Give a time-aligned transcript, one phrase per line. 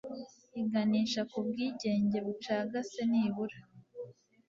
[0.61, 3.59] iganisha ku bwigenge bucagase nibura